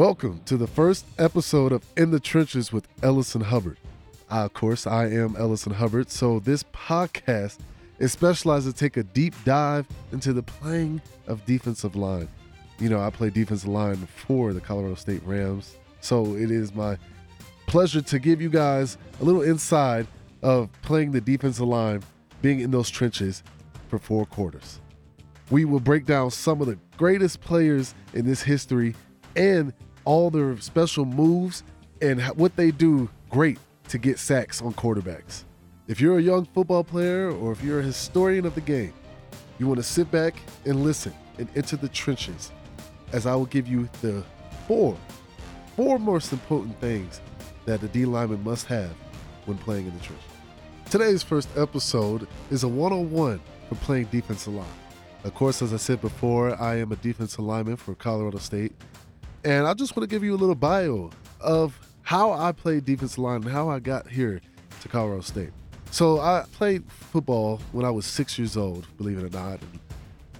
Welcome 0.00 0.40
to 0.46 0.56
the 0.56 0.66
first 0.66 1.04
episode 1.18 1.72
of 1.72 1.84
In 1.94 2.10
the 2.10 2.20
Trenches 2.20 2.72
with 2.72 2.88
Ellison 3.02 3.42
Hubbard. 3.42 3.76
Uh, 4.30 4.46
of 4.46 4.54
course, 4.54 4.86
I 4.86 5.08
am 5.08 5.36
Ellison 5.36 5.74
Hubbard, 5.74 6.10
so 6.10 6.38
this 6.38 6.62
podcast 6.72 7.58
is 7.98 8.10
specialized 8.10 8.66
to 8.66 8.72
take 8.72 8.96
a 8.96 9.02
deep 9.02 9.34
dive 9.44 9.86
into 10.10 10.32
the 10.32 10.42
playing 10.42 11.02
of 11.26 11.44
defensive 11.44 11.96
line. 11.96 12.28
You 12.78 12.88
know, 12.88 12.98
I 12.98 13.10
play 13.10 13.28
defensive 13.28 13.68
line 13.68 14.08
for 14.26 14.54
the 14.54 14.60
Colorado 14.62 14.94
State 14.94 15.20
Rams, 15.26 15.76
so 16.00 16.34
it 16.34 16.50
is 16.50 16.74
my 16.74 16.96
pleasure 17.66 18.00
to 18.00 18.18
give 18.18 18.40
you 18.40 18.48
guys 18.48 18.96
a 19.20 19.24
little 19.24 19.42
inside 19.42 20.06
of 20.40 20.70
playing 20.80 21.12
the 21.12 21.20
defensive 21.20 21.66
line, 21.68 22.02
being 22.40 22.60
in 22.60 22.70
those 22.70 22.88
trenches 22.88 23.42
for 23.88 23.98
four 23.98 24.24
quarters. 24.24 24.80
We 25.50 25.66
will 25.66 25.78
break 25.78 26.06
down 26.06 26.30
some 26.30 26.62
of 26.62 26.68
the 26.68 26.78
greatest 26.96 27.42
players 27.42 27.94
in 28.14 28.24
this 28.24 28.40
history 28.40 28.94
and 29.36 29.74
all 30.04 30.30
their 30.30 30.58
special 30.60 31.04
moves 31.04 31.62
and 32.02 32.20
what 32.36 32.56
they 32.56 32.70
do 32.70 33.08
great 33.28 33.58
to 33.88 33.98
get 33.98 34.18
sacks 34.18 34.62
on 34.62 34.72
quarterbacks. 34.74 35.44
If 35.88 36.00
you're 36.00 36.18
a 36.18 36.22
young 36.22 36.44
football 36.46 36.84
player 36.84 37.30
or 37.30 37.52
if 37.52 37.62
you're 37.62 37.80
a 37.80 37.82
historian 37.82 38.46
of 38.46 38.54
the 38.54 38.60
game, 38.60 38.94
you 39.58 39.66
want 39.66 39.78
to 39.78 39.84
sit 39.84 40.10
back 40.10 40.36
and 40.64 40.84
listen 40.84 41.12
and 41.38 41.48
enter 41.56 41.76
the 41.76 41.88
trenches 41.88 42.52
as 43.12 43.26
I 43.26 43.34
will 43.34 43.46
give 43.46 43.66
you 43.66 43.88
the 44.00 44.24
four, 44.66 44.96
four 45.76 45.98
most 45.98 46.32
important 46.32 46.80
things 46.80 47.20
that 47.64 47.80
the 47.80 47.88
D 47.88 48.04
lineman 48.04 48.42
must 48.44 48.66
have 48.66 48.92
when 49.46 49.58
playing 49.58 49.86
in 49.86 49.98
the 49.98 50.04
trenches. 50.04 50.24
Today's 50.88 51.22
first 51.22 51.48
episode 51.56 52.26
is 52.50 52.62
a 52.62 52.68
one 52.68 52.92
on 52.92 53.10
one 53.10 53.40
for 53.68 53.74
playing 53.76 54.06
defensive 54.06 54.54
line. 54.54 54.66
Of 55.24 55.34
course, 55.34 55.60
as 55.60 55.74
I 55.74 55.76
said 55.76 56.00
before, 56.00 56.60
I 56.60 56.76
am 56.76 56.92
a 56.92 56.96
defensive 56.96 57.40
lineman 57.40 57.76
for 57.76 57.94
Colorado 57.94 58.38
State 58.38 58.72
and 59.44 59.66
I 59.66 59.74
just 59.74 59.96
want 59.96 60.08
to 60.08 60.14
give 60.14 60.22
you 60.22 60.34
a 60.34 60.36
little 60.36 60.54
bio 60.54 61.10
of 61.40 61.78
how 62.02 62.32
I 62.32 62.52
played 62.52 62.84
defensive 62.84 63.18
line 63.18 63.42
and 63.42 63.50
how 63.50 63.68
I 63.68 63.78
got 63.78 64.08
here 64.08 64.40
to 64.80 64.88
Colorado 64.88 65.22
State. 65.22 65.50
So 65.90 66.20
I 66.20 66.44
played 66.52 66.84
football 66.90 67.60
when 67.72 67.84
I 67.84 67.90
was 67.90 68.06
six 68.06 68.38
years 68.38 68.56
old, 68.56 68.86
believe 68.96 69.18
it 69.18 69.24
or 69.24 69.38
not. 69.38 69.60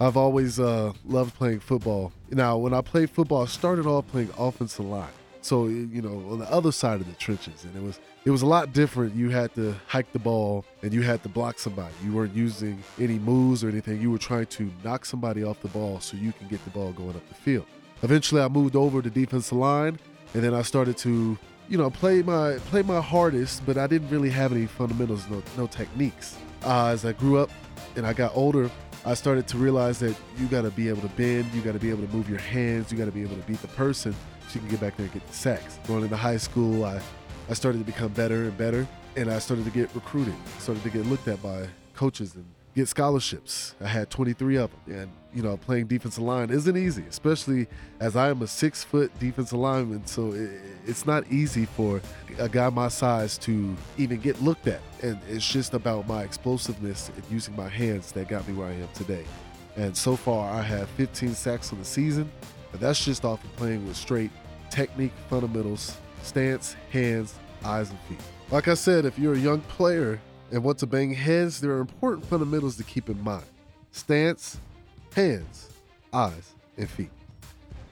I've 0.00 0.16
always 0.16 0.58
uh, 0.58 0.92
loved 1.04 1.34
playing 1.34 1.60
football. 1.60 2.12
Now, 2.30 2.56
when 2.56 2.72
I 2.72 2.80
played 2.80 3.10
football, 3.10 3.42
I 3.42 3.46
started 3.46 3.86
off 3.86 4.06
playing 4.08 4.30
offensive 4.38 4.86
line. 4.86 5.10
So 5.42 5.68
you 5.68 6.02
know, 6.02 6.30
on 6.30 6.38
the 6.38 6.50
other 6.50 6.70
side 6.70 7.00
of 7.00 7.06
the 7.06 7.14
trenches, 7.14 7.64
and 7.64 7.74
it 7.74 7.82
was 7.82 7.98
it 8.24 8.30
was 8.30 8.42
a 8.42 8.46
lot 8.46 8.72
different. 8.74 9.14
You 9.14 9.30
had 9.30 9.54
to 9.54 9.74
hike 9.86 10.12
the 10.12 10.18
ball 10.18 10.64
and 10.82 10.92
you 10.92 11.02
had 11.02 11.22
to 11.22 11.30
block 11.30 11.58
somebody. 11.58 11.94
You 12.04 12.12
weren't 12.12 12.34
using 12.34 12.82
any 12.98 13.18
moves 13.18 13.64
or 13.64 13.70
anything. 13.70 14.00
You 14.00 14.10
were 14.10 14.18
trying 14.18 14.46
to 14.46 14.70
knock 14.84 15.06
somebody 15.06 15.42
off 15.42 15.60
the 15.62 15.68
ball 15.68 16.00
so 16.00 16.18
you 16.18 16.32
can 16.32 16.46
get 16.48 16.62
the 16.64 16.70
ball 16.70 16.92
going 16.92 17.16
up 17.16 17.26
the 17.28 17.34
field. 17.34 17.66
Eventually, 18.02 18.40
I 18.40 18.48
moved 18.48 18.76
over 18.76 19.02
to 19.02 19.10
defensive 19.10 19.58
line, 19.58 19.98
and 20.34 20.42
then 20.42 20.54
I 20.54 20.62
started 20.62 20.96
to, 20.98 21.38
you 21.68 21.78
know, 21.78 21.90
play 21.90 22.22
my 22.22 22.56
play 22.70 22.82
my 22.82 23.00
hardest, 23.00 23.64
but 23.66 23.76
I 23.76 23.86
didn't 23.86 24.08
really 24.08 24.30
have 24.30 24.52
any 24.52 24.66
fundamentals, 24.66 25.28
no 25.28 25.42
no 25.56 25.66
techniques. 25.66 26.36
Uh, 26.64 26.86
as 26.86 27.04
I 27.04 27.12
grew 27.12 27.38
up 27.38 27.50
and 27.96 28.06
I 28.06 28.12
got 28.12 28.32
older, 28.34 28.70
I 29.04 29.14
started 29.14 29.46
to 29.48 29.58
realize 29.58 29.98
that 30.00 30.14
you 30.38 30.46
got 30.46 30.62
to 30.62 30.70
be 30.70 30.88
able 30.88 31.02
to 31.02 31.08
bend, 31.08 31.46
you 31.54 31.62
got 31.62 31.72
to 31.72 31.78
be 31.78 31.90
able 31.90 32.06
to 32.06 32.12
move 32.14 32.28
your 32.28 32.38
hands, 32.38 32.92
you 32.92 32.98
got 32.98 33.06
to 33.06 33.12
be 33.12 33.22
able 33.22 33.36
to 33.36 33.42
beat 33.42 33.60
the 33.62 33.68
person 33.68 34.14
so 34.48 34.54
you 34.54 34.60
can 34.60 34.68
get 34.68 34.80
back 34.80 34.96
there 34.96 35.04
and 35.04 35.12
get 35.14 35.26
the 35.26 35.32
sacks. 35.32 35.78
Going 35.86 36.02
into 36.04 36.16
high 36.16 36.36
school, 36.38 36.84
I 36.84 37.00
I 37.48 37.54
started 37.54 37.78
to 37.78 37.84
become 37.84 38.12
better 38.12 38.44
and 38.44 38.56
better, 38.56 38.86
and 39.16 39.30
I 39.30 39.38
started 39.40 39.64
to 39.64 39.70
get 39.70 39.94
recruited, 39.94 40.34
started 40.58 40.82
to 40.84 40.90
get 40.90 41.04
looked 41.06 41.28
at 41.28 41.42
by 41.42 41.66
coaches 41.94 42.34
and 42.34 42.46
get 42.74 42.88
scholarships. 42.88 43.74
I 43.80 43.88
had 43.88 44.10
23 44.10 44.56
of 44.56 44.70
them. 44.70 45.00
And, 45.00 45.10
you 45.34 45.42
know, 45.42 45.56
playing 45.56 45.86
defensive 45.86 46.22
line 46.22 46.50
isn't 46.50 46.76
easy, 46.76 47.04
especially 47.08 47.66
as 48.00 48.16
I 48.16 48.30
am 48.30 48.42
a 48.42 48.46
six 48.46 48.82
foot 48.84 49.16
defensive 49.18 49.58
lineman. 49.58 50.06
So 50.06 50.32
it, 50.32 50.50
it's 50.86 51.06
not 51.06 51.26
easy 51.30 51.66
for 51.66 52.00
a 52.38 52.48
guy 52.48 52.68
my 52.70 52.88
size 52.88 53.38
to 53.38 53.76
even 53.98 54.20
get 54.20 54.40
looked 54.42 54.66
at. 54.66 54.80
And 55.02 55.18
it's 55.28 55.48
just 55.48 55.74
about 55.74 56.06
my 56.06 56.22
explosiveness 56.22 57.10
and 57.14 57.24
using 57.30 57.56
my 57.56 57.68
hands 57.68 58.12
that 58.12 58.28
got 58.28 58.46
me 58.48 58.54
where 58.54 58.68
I 58.68 58.72
am 58.72 58.88
today. 58.94 59.24
And 59.76 59.96
so 59.96 60.16
far, 60.16 60.52
I 60.52 60.62
have 60.62 60.88
15 60.90 61.34
sacks 61.34 61.72
on 61.72 61.78
the 61.78 61.84
season. 61.84 62.30
And 62.72 62.80
that's 62.80 63.04
just 63.04 63.24
off 63.24 63.42
of 63.44 63.56
playing 63.56 63.86
with 63.86 63.96
straight 63.96 64.30
technique 64.70 65.12
fundamentals, 65.28 65.96
stance, 66.22 66.76
hands, 66.90 67.34
eyes, 67.64 67.90
and 67.90 67.98
feet. 68.00 68.20
Like 68.50 68.68
I 68.68 68.74
said, 68.74 69.04
if 69.04 69.18
you're 69.18 69.34
a 69.34 69.38
young 69.38 69.60
player 69.62 70.20
and 70.50 70.62
want 70.62 70.82
a 70.82 70.86
bang 70.86 71.12
heads, 71.12 71.60
there 71.60 71.72
are 71.72 71.80
important 71.80 72.26
fundamentals 72.26 72.76
to 72.76 72.84
keep 72.84 73.08
in 73.08 73.22
mind 73.22 73.44
stance, 73.92 74.58
hands, 75.14 75.68
eyes, 76.12 76.54
and 76.76 76.88
feet. 76.88 77.10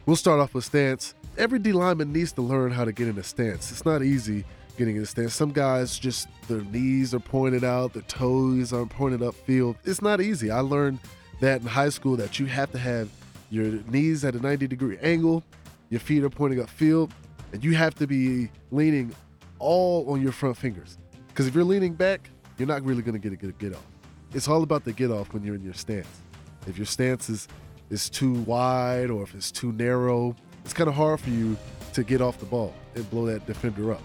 We'll 0.07 0.17
start 0.17 0.41
off 0.41 0.55
with 0.55 0.65
stance. 0.65 1.15
Every 1.37 1.59
D 1.59 1.73
lineman 1.73 2.13
needs 2.13 2.33
to 2.33 2.43
learn 2.43 2.73
how 2.73 2.85
to 2.85 2.93
get 2.93 3.09
in 3.09 3.19
a 3.19 3.23
stance. 3.23 3.71
It's 3.71 3.85
not 3.85 4.03
easy 4.03 4.45
getting 4.77 4.97
in 4.97 5.03
a 5.03 5.07
stance. 5.07 5.35
Some 5.35 5.53
guys 5.53 5.99
just 5.99 6.29
their 6.49 6.63
knees 6.63 7.15
are 7.15 7.21
pointed 7.21 7.65
out, 7.65 7.93
their 7.93 8.03
toes 8.03 8.73
are 8.73 8.87
pointed 8.87 9.21
upfield. 9.21 9.77
It's 9.85 10.01
not 10.01 10.21
easy. 10.21 10.51
I 10.51 10.61
learned 10.61 11.01
that 11.41 11.61
in 11.61 11.67
high 11.67 11.91
school 11.91 12.17
that 12.17 12.39
you 12.39 12.47
have 12.47 12.73
to 12.73 12.79
have 12.79 13.09
your 13.51 13.65
knees 13.89 14.25
at 14.25 14.35
a 14.35 14.41
90 14.41 14.67
degree 14.67 14.99
angle, 14.99 15.43
your 15.91 16.01
feet 16.01 16.23
are 16.23 16.31
pointing 16.31 16.61
upfield, 16.61 17.11
and 17.53 17.65
you 17.65 17.75
have 17.75 17.95
to 17.97 18.07
be 18.07 18.51
leaning 18.71 19.15
all 19.59 20.11
on 20.11 20.23
your 20.23 20.33
front 20.33 20.57
fingers. 20.57 20.99
Because 21.29 21.47
if 21.47 21.55
you're 21.55 21.65
leaning 21.65 21.95
back, 21.95 22.31
you're 22.59 22.69
not 22.69 22.83
really 22.83 23.03
going 23.03 23.15
to 23.15 23.21
get 23.21 23.33
a 23.33 23.37
good 23.37 23.57
get 23.59 23.75
off. 23.75 23.87
It's 24.35 24.49
all 24.49 24.63
about 24.63 24.85
the 24.85 24.93
get 24.93 25.11
off 25.11 25.33
when 25.33 25.43
you're 25.43 25.55
in 25.55 25.63
your 25.63 25.75
stance. 25.75 26.09
If 26.67 26.77
your 26.77 26.87
stance 26.87 27.31
is, 27.31 27.49
is 27.89 28.11
too 28.11 28.33
wide 28.43 29.11
or 29.11 29.23
if 29.23 29.35
it's 29.35 29.51
too 29.51 29.73
narrow, 29.73 30.35
it's 30.65 30.75
kind 30.75 30.89
of 30.89 30.95
hard 30.95 31.21
for 31.21 31.31
you 31.31 31.57
to 31.95 32.03
get 32.03 32.21
off 32.21 32.39
the 32.39 32.47
ball 32.47 32.75
and 32.95 33.09
blow 33.11 33.27
that 33.27 33.47
defender 33.47 33.93
up. 33.93 34.03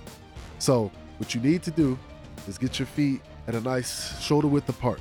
So, 0.60 0.92
what 1.18 1.36
you 1.36 1.42
need 1.42 1.64
to 1.64 1.72
do 1.72 1.98
is 2.48 2.58
get 2.58 2.80
your 2.80 2.86
feet 2.86 3.22
at 3.48 3.56
a 3.56 3.62
nice 3.62 4.22
shoulder 4.22 4.48
width 4.48 4.70
apart. 4.70 5.00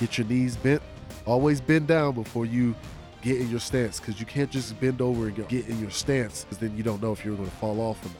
Get 0.00 0.18
your 0.18 0.26
knees 0.26 0.56
bent. 0.56 0.82
Always 1.26 1.60
bend 1.60 1.86
down 1.86 2.14
before 2.14 2.46
you 2.46 2.74
get 3.22 3.40
in 3.40 3.48
your 3.50 3.60
stance 3.60 4.00
because 4.00 4.18
you 4.18 4.26
can't 4.26 4.50
just 4.50 4.78
bend 4.80 5.00
over 5.00 5.28
and 5.28 5.48
get 5.48 5.68
in 5.68 5.78
your 5.80 5.90
stance 5.90 6.44
because 6.44 6.58
then 6.58 6.76
you 6.76 6.82
don't 6.82 7.00
know 7.00 7.12
if 7.12 7.24
you're 7.24 7.36
going 7.36 7.48
to 7.48 7.56
fall 7.56 7.80
off 7.80 8.04
or 8.04 8.08
not. 8.08 8.16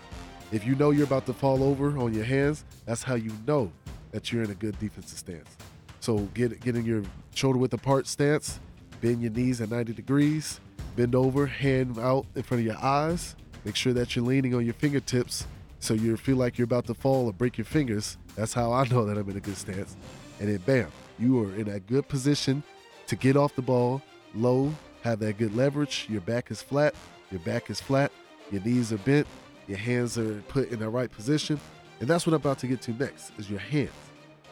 If 0.53 0.65
you 0.67 0.77
know 0.77 0.91
you're 0.91 1.05
about 1.05 1.27
to 1.27 1.33
fall 1.33 1.63
over 1.63 1.99
on 1.99 2.15
your 2.15 2.25
hands, 2.25 2.65
that's 2.87 3.03
how 3.03 3.17
you 3.17 3.33
know 3.47 3.73
that 4.15 4.33
you're 4.33 4.45
in 4.45 4.51
a 4.51 4.55
good 4.55 4.79
defensive 4.79 5.19
stance. 5.19 5.57
So 5.99 6.19
get 6.35 6.61
get 6.61 6.77
in 6.77 6.85
your 6.85 7.03
shoulder 7.35 7.59
width 7.59 7.75
apart 7.75 8.07
stance, 8.07 8.61
bend 9.01 9.21
your 9.21 9.33
knees 9.33 9.61
at 9.61 9.71
90 9.71 9.93
degrees, 9.93 10.61
bend 10.95 11.17
over, 11.17 11.47
hand 11.47 11.99
out 11.99 12.25
in 12.37 12.45
front 12.45 12.61
of 12.61 12.65
your 12.65 12.79
eyes. 12.81 13.35
Make 13.65 13.75
sure 13.75 13.93
that 13.93 14.15
you're 14.15 14.25
leaning 14.25 14.55
on 14.55 14.65
your 14.65 14.75
fingertips 14.75 15.49
so 15.81 15.95
you 15.95 16.17
feel 16.17 16.37
like 16.37 16.57
you're 16.59 16.65
about 16.65 16.87
to 16.87 16.95
fall 16.95 17.27
or 17.27 17.33
break 17.33 17.59
your 17.59 17.65
fingers. 17.65 18.17
That's 18.37 18.55
how 18.55 18.73
I 18.73 18.87
know 18.87 19.05
that 19.05 19.19
I'm 19.19 19.29
in 19.29 19.37
a 19.37 19.41
good 19.41 19.57
stance. 19.57 19.97
And 20.39 20.49
then 20.49 20.59
bam, 20.59 20.93
you 21.19 21.43
are 21.43 21.55
in 21.57 21.69
a 21.69 21.81
good 21.81 22.07
position 22.07 22.63
to 23.09 23.17
get 23.17 23.37
off 23.37 23.57
the 23.57 23.63
ball 23.63 24.01
low, 24.33 24.73
have 25.03 25.19
that 25.21 25.39
good 25.39 25.57
leverage. 25.57 26.07
Your 26.09 26.21
back 26.21 26.53
is 26.53 26.63
flat, 26.63 26.95
your 27.33 27.41
back 27.41 27.69
is 27.69 27.81
flat, 27.81 28.13
your 28.53 28.63
knees 28.63 28.93
are 28.93 28.99
bent, 28.99 29.27
your 29.67 29.79
hands 29.79 30.17
are 30.19 30.41
put 30.43 30.71
in 30.71 30.79
the 30.79 30.89
right 30.89 31.11
position. 31.11 31.59
And 32.01 32.09
that's 32.09 32.27
what 32.27 32.35
I'm 32.35 32.41
about 32.41 32.59
to 32.61 32.67
get 32.67 32.83
to 32.83 32.93
next 32.93 33.33
is 33.39 33.49
your 33.49 33.61
hands. 33.61 33.91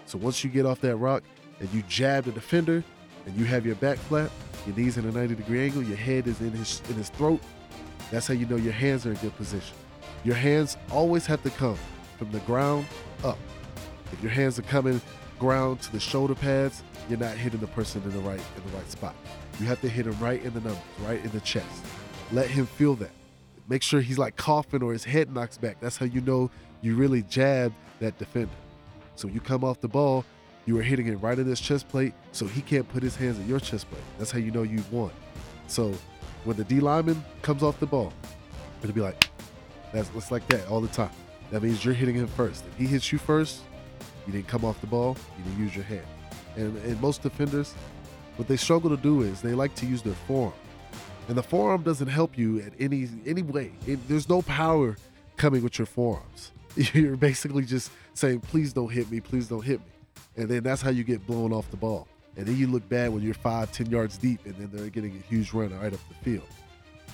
So 0.06 0.18
once 0.18 0.42
you 0.44 0.50
get 0.50 0.66
off 0.66 0.80
that 0.80 0.96
rock 0.96 1.22
and 1.60 1.72
you 1.72 1.82
jab 1.88 2.24
the 2.24 2.32
defender 2.32 2.84
and 3.26 3.36
you 3.36 3.44
have 3.44 3.64
your 3.64 3.74
back 3.76 3.98
flat, 3.98 4.30
your 4.66 4.76
knees 4.76 4.96
in 4.96 5.06
a 5.06 5.12
90 5.12 5.34
degree 5.34 5.64
angle, 5.64 5.82
your 5.82 5.96
head 5.96 6.26
is 6.26 6.40
in 6.40 6.52
his 6.52 6.82
in 6.88 6.94
his 6.94 7.08
throat, 7.10 7.40
that's 8.10 8.26
how 8.26 8.34
you 8.34 8.46
know 8.46 8.56
your 8.56 8.72
hands 8.72 9.06
are 9.06 9.10
in 9.10 9.16
good 9.16 9.36
position. 9.36 9.76
Your 10.24 10.36
hands 10.36 10.76
always 10.90 11.26
have 11.26 11.42
to 11.42 11.50
come 11.50 11.78
from 12.18 12.30
the 12.30 12.40
ground 12.40 12.86
up. 13.24 13.38
If 14.12 14.22
your 14.22 14.30
hands 14.30 14.58
are 14.58 14.62
coming 14.62 15.00
ground 15.38 15.80
to 15.82 15.92
the 15.92 15.98
shoulder 15.98 16.34
pads, 16.34 16.84
you're 17.08 17.18
not 17.18 17.36
hitting 17.36 17.60
the 17.60 17.66
person 17.68 18.02
in 18.02 18.10
the 18.10 18.18
right 18.20 18.40
in 18.56 18.70
the 18.70 18.76
right 18.76 18.88
spot. 18.90 19.14
You 19.58 19.66
have 19.66 19.80
to 19.80 19.88
hit 19.88 20.06
him 20.06 20.18
right 20.20 20.42
in 20.42 20.52
the 20.54 20.60
numbers, 20.60 20.82
right 21.00 21.22
in 21.24 21.30
the 21.30 21.40
chest. 21.40 21.84
Let 22.30 22.48
him 22.48 22.66
feel 22.66 22.94
that. 22.96 23.10
Make 23.68 23.82
sure 23.82 24.00
he's 24.00 24.18
like 24.18 24.36
coughing 24.36 24.82
or 24.82 24.92
his 24.92 25.04
head 25.04 25.32
knocks 25.32 25.58
back. 25.58 25.78
That's 25.80 25.96
how 25.96 26.06
you 26.06 26.20
know 26.20 26.50
you 26.82 26.96
really 26.96 27.22
jab 27.22 27.72
that 28.00 28.18
defender. 28.18 28.52
So 29.14 29.28
you 29.28 29.40
come 29.40 29.64
off 29.64 29.80
the 29.80 29.88
ball, 29.88 30.24
you 30.66 30.78
are 30.78 30.82
hitting 30.82 31.06
it 31.06 31.16
right 31.16 31.38
in 31.38 31.46
his 31.46 31.60
chest 31.60 31.88
plate, 31.88 32.12
so 32.32 32.46
he 32.46 32.60
can't 32.60 32.88
put 32.88 33.02
his 33.02 33.16
hands 33.16 33.38
in 33.38 33.48
your 33.48 33.60
chest 33.60 33.88
plate. 33.88 34.02
That's 34.18 34.30
how 34.30 34.38
you 34.38 34.50
know 34.50 34.62
you've 34.62 34.92
won. 34.92 35.10
So 35.66 35.94
when 36.44 36.56
the 36.56 36.64
D 36.64 36.80
lineman 36.80 37.24
comes 37.42 37.62
off 37.62 37.80
the 37.80 37.86
ball, 37.86 38.12
it'll 38.82 38.94
be 38.94 39.00
like, 39.00 39.30
that's 39.92 40.10
it's 40.14 40.30
like 40.30 40.46
that 40.48 40.68
all 40.68 40.80
the 40.80 40.88
time. 40.88 41.10
That 41.50 41.62
means 41.62 41.84
you're 41.84 41.94
hitting 41.94 42.14
him 42.14 42.26
first. 42.26 42.64
If 42.66 42.76
he 42.76 42.86
hits 42.86 43.12
you 43.12 43.18
first, 43.18 43.60
you 44.26 44.32
didn't 44.32 44.48
come 44.48 44.64
off 44.64 44.80
the 44.80 44.86
ball, 44.86 45.16
you 45.38 45.44
didn't 45.44 45.64
use 45.64 45.76
your 45.76 45.84
hand. 45.84 46.06
And, 46.56 46.76
and 46.78 47.00
most 47.00 47.22
defenders, 47.22 47.74
what 48.36 48.48
they 48.48 48.56
struggle 48.56 48.90
to 48.90 48.96
do 48.96 49.22
is 49.22 49.40
they 49.40 49.54
like 49.54 49.74
to 49.76 49.86
use 49.86 50.02
their 50.02 50.14
forearm. 50.26 50.54
And 51.28 51.36
the 51.36 51.42
forearm 51.42 51.82
doesn't 51.82 52.08
help 52.08 52.36
you 52.36 52.60
at 52.60 52.72
any 52.80 53.08
any 53.26 53.42
way. 53.42 53.72
It, 53.86 54.08
there's 54.08 54.28
no 54.28 54.42
power 54.42 54.96
coming 55.36 55.62
with 55.62 55.78
your 55.78 55.86
forearms. 55.86 56.52
You're 56.94 57.16
basically 57.16 57.64
just 57.64 57.90
saying, 58.14 58.40
please 58.40 58.72
don't 58.72 58.90
hit 58.90 59.10
me, 59.10 59.20
please 59.20 59.48
don't 59.48 59.62
hit 59.62 59.80
me. 59.80 59.86
And 60.36 60.48
then 60.48 60.62
that's 60.62 60.80
how 60.80 60.90
you 60.90 61.04
get 61.04 61.26
blown 61.26 61.52
off 61.52 61.70
the 61.70 61.76
ball. 61.76 62.08
And 62.36 62.46
then 62.46 62.56
you 62.56 62.66
look 62.66 62.88
bad 62.88 63.12
when 63.12 63.22
you're 63.22 63.34
five, 63.34 63.72
ten 63.72 63.90
yards 63.90 64.16
deep, 64.16 64.40
and 64.46 64.54
then 64.54 64.70
they're 64.72 64.88
getting 64.88 65.16
a 65.16 65.28
huge 65.28 65.52
run 65.52 65.78
right 65.78 65.92
up 65.92 66.00
the 66.08 66.14
field. 66.24 66.48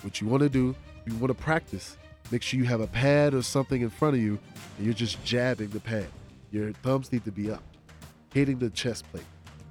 What 0.02 0.20
you 0.20 0.28
want 0.28 0.44
to 0.44 0.48
do, 0.48 0.76
you 1.06 1.14
want 1.16 1.36
to 1.36 1.42
practice, 1.42 1.96
make 2.30 2.42
sure 2.42 2.58
you 2.58 2.66
have 2.66 2.80
a 2.80 2.86
pad 2.86 3.34
or 3.34 3.42
something 3.42 3.82
in 3.82 3.90
front 3.90 4.14
of 4.14 4.22
you 4.22 4.38
and 4.76 4.86
you're 4.86 4.94
just 4.94 5.22
jabbing 5.24 5.68
the 5.70 5.80
pad. 5.80 6.06
Your 6.50 6.72
thumbs 6.72 7.12
need 7.12 7.24
to 7.24 7.32
be 7.32 7.50
up, 7.50 7.62
hitting 8.32 8.58
the 8.58 8.70
chest 8.70 9.10
plate, 9.10 9.24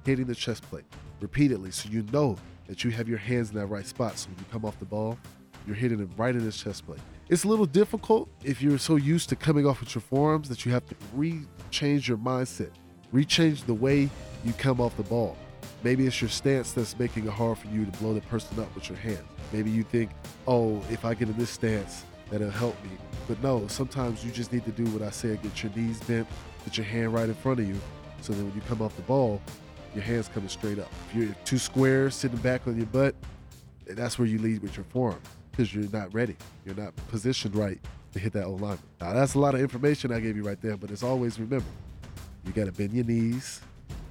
hitting 0.04 0.26
the 0.26 0.34
chest 0.34 0.62
plate 0.68 0.84
repeatedly 1.20 1.70
so 1.70 1.88
you 1.88 2.04
know 2.12 2.36
that 2.66 2.84
you 2.84 2.90
have 2.90 3.08
your 3.08 3.18
hands 3.18 3.50
in 3.50 3.56
that 3.56 3.66
right 3.66 3.86
spot. 3.86 4.18
So 4.18 4.28
when 4.28 4.38
you 4.38 4.44
come 4.52 4.64
off 4.64 4.78
the 4.78 4.84
ball, 4.84 5.18
you're 5.66 5.76
hitting 5.76 6.00
it 6.00 6.08
right 6.16 6.34
in 6.34 6.40
his 6.40 6.56
chest 6.56 6.86
plate. 6.86 7.00
It's 7.30 7.44
a 7.44 7.48
little 7.48 7.66
difficult 7.66 8.26
if 8.42 8.62
you're 8.62 8.78
so 8.78 8.96
used 8.96 9.28
to 9.28 9.36
coming 9.36 9.66
off 9.66 9.80
with 9.80 9.94
your 9.94 10.00
forearms 10.00 10.48
that 10.48 10.64
you 10.64 10.72
have 10.72 10.86
to 10.86 10.94
re-change 11.12 12.08
your 12.08 12.16
mindset, 12.16 12.70
re-change 13.12 13.64
the 13.64 13.74
way 13.74 14.08
you 14.46 14.52
come 14.54 14.80
off 14.80 14.96
the 14.96 15.02
ball. 15.02 15.36
Maybe 15.82 16.06
it's 16.06 16.22
your 16.22 16.30
stance 16.30 16.72
that's 16.72 16.98
making 16.98 17.26
it 17.26 17.30
hard 17.30 17.58
for 17.58 17.66
you 17.66 17.84
to 17.84 17.90
blow 17.98 18.14
the 18.14 18.22
person 18.22 18.58
up 18.58 18.74
with 18.74 18.88
your 18.88 18.96
hands. 18.96 19.24
Maybe 19.52 19.68
you 19.70 19.82
think, 19.82 20.10
oh, 20.46 20.82
if 20.90 21.04
I 21.04 21.12
get 21.12 21.28
in 21.28 21.36
this 21.36 21.50
stance, 21.50 22.06
that'll 22.30 22.48
help 22.48 22.82
me. 22.82 22.92
But 23.28 23.42
no, 23.42 23.66
sometimes 23.66 24.24
you 24.24 24.30
just 24.30 24.50
need 24.50 24.64
to 24.64 24.72
do 24.72 24.84
what 24.84 25.02
I 25.02 25.10
said 25.10 25.42
get 25.42 25.62
your 25.62 25.72
knees 25.76 26.00
bent, 26.04 26.26
get 26.64 26.78
your 26.78 26.86
hand 26.86 27.12
right 27.12 27.28
in 27.28 27.34
front 27.34 27.60
of 27.60 27.68
you, 27.68 27.78
so 28.22 28.32
that 28.32 28.42
when 28.42 28.54
you 28.54 28.62
come 28.62 28.80
off 28.80 28.96
the 28.96 29.02
ball, 29.02 29.42
your 29.94 30.02
hands 30.02 30.28
coming 30.28 30.48
straight 30.48 30.78
up. 30.78 30.90
If 31.10 31.16
you're 31.16 31.36
too 31.44 31.58
square, 31.58 32.08
sitting 32.08 32.38
back 32.38 32.66
on 32.66 32.78
your 32.78 32.86
butt, 32.86 33.14
that's 33.86 34.18
where 34.18 34.26
you 34.26 34.38
lead 34.38 34.62
with 34.62 34.78
your 34.78 34.84
forearm 34.84 35.20
because 35.58 35.74
you're 35.74 35.90
not 35.90 36.14
ready. 36.14 36.36
You're 36.64 36.76
not 36.76 36.94
positioned 37.08 37.56
right 37.56 37.80
to 38.12 38.20
hit 38.20 38.32
that 38.34 38.44
O 38.44 38.52
line. 38.52 38.78
Now, 39.00 39.12
that's 39.12 39.34
a 39.34 39.40
lot 39.40 39.56
of 39.56 39.60
information 39.60 40.12
I 40.12 40.20
gave 40.20 40.36
you 40.36 40.44
right 40.44 40.60
there, 40.62 40.76
but 40.76 40.92
it's 40.92 41.02
always 41.02 41.40
remember, 41.40 41.66
you 42.44 42.52
got 42.52 42.66
to 42.66 42.72
bend 42.72 42.92
your 42.92 43.04
knees, 43.04 43.60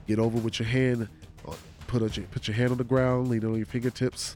get 0.07 0.19
over 0.19 0.37
with 0.39 0.59
your 0.59 0.67
hand, 0.67 1.07
uh, 1.47 1.53
put, 1.87 2.01
a, 2.01 2.21
put 2.21 2.49
your 2.49 2.55
hand 2.55 2.71
on 2.71 2.77
the 2.77 2.83
ground, 2.83 3.29
lean 3.29 3.45
on 3.45 3.55
your 3.55 3.65
fingertips, 3.65 4.35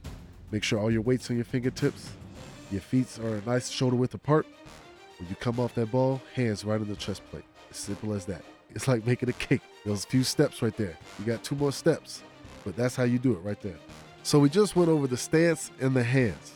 make 0.51 0.63
sure 0.63 0.79
all 0.79 0.89
your 0.89 1.01
weight's 1.01 1.29
on 1.29 1.35
your 1.35 1.43
fingertips, 1.43 2.11
your 2.71 2.79
feet 2.79 3.19
are 3.19 3.35
a 3.35 3.41
nice 3.41 3.69
shoulder 3.69 3.97
width 3.97 4.13
apart. 4.13 4.45
When 5.19 5.27
you 5.27 5.35
come 5.35 5.59
off 5.59 5.75
that 5.75 5.91
ball, 5.91 6.21
hands 6.33 6.63
right 6.63 6.79
on 6.79 6.87
the 6.87 6.95
chest 6.95 7.23
plate. 7.29 7.43
As 7.69 7.75
simple 7.75 8.13
as 8.13 8.23
that. 8.25 8.41
It's 8.73 8.87
like 8.87 9.05
making 9.05 9.27
a 9.27 9.33
cake. 9.33 9.61
Those 9.85 10.05
few 10.05 10.23
steps 10.23 10.61
right 10.61 10.75
there. 10.77 10.97
You 11.19 11.25
got 11.25 11.43
two 11.43 11.55
more 11.55 11.73
steps, 11.73 12.23
but 12.63 12.77
that's 12.77 12.95
how 12.95 13.03
you 13.03 13.19
do 13.19 13.33
it 13.33 13.39
right 13.39 13.61
there. 13.61 13.79
So 14.23 14.39
we 14.39 14.49
just 14.49 14.77
went 14.77 14.89
over 14.89 15.07
the 15.07 15.17
stance 15.17 15.71
and 15.81 15.93
the 15.93 16.03
hands. 16.03 16.53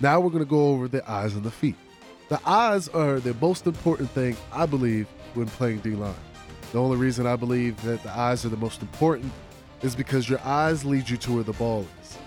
Now 0.00 0.20
we're 0.20 0.30
going 0.30 0.44
to 0.44 0.50
go 0.50 0.68
over 0.68 0.88
the 0.88 1.08
eyes 1.08 1.34
and 1.34 1.44
the 1.44 1.50
feet. 1.50 1.76
The 2.28 2.40
eyes 2.44 2.88
are 2.88 3.20
the 3.20 3.34
most 3.34 3.66
important 3.66 4.10
thing, 4.10 4.36
I 4.52 4.66
believe, 4.66 5.06
when 5.34 5.46
playing 5.46 5.80
D 5.80 5.90
line. 5.90 6.14
The 6.72 6.80
only 6.80 6.96
reason 6.96 7.26
I 7.26 7.36
believe 7.36 7.80
that 7.82 8.02
the 8.02 8.10
eyes 8.10 8.44
are 8.44 8.48
the 8.48 8.56
most 8.56 8.82
important 8.82 9.32
is 9.82 9.94
because 9.94 10.28
your 10.28 10.40
eyes 10.40 10.84
lead 10.84 11.08
you 11.08 11.16
to 11.18 11.32
where 11.34 11.44
the 11.44 11.52
ball 11.52 11.86
is. 12.02 12.18